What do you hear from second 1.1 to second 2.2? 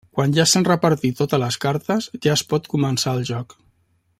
totes les cartes,